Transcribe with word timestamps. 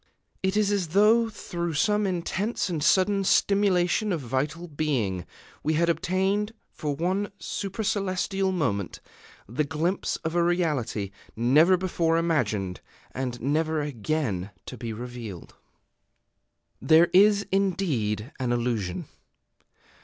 It 0.41 0.57
is 0.57 0.71
as 0.71 0.87
though, 0.87 1.29
through 1.29 1.75
some 1.75 2.07
intense 2.07 2.69
and 2.69 2.83
sudden 2.83 3.23
stimulation 3.23 4.11
of 4.11 4.19
vital 4.19 4.67
being, 4.67 5.27
we 5.61 5.75
had 5.75 5.89
obtained 5.89 6.53
for 6.71 6.95
one 6.95 7.31
supercelestial 7.39 8.51
moment 8.51 8.99
the 9.47 9.63
glimpse 9.63 10.15
of 10.23 10.33
a 10.33 10.41
reality, 10.43 11.11
never 11.35 11.77
before 11.77 12.17
imagined, 12.17 12.81
and 13.11 13.39
never 13.41 13.79
again 13.79 14.49
to 14.65 14.75
be 14.75 14.91
revealed. 14.91 15.53
There 16.81 17.09
is, 17.13 17.45
indeed, 17.51 18.31
an 18.39 18.51
illusion. 18.51 19.05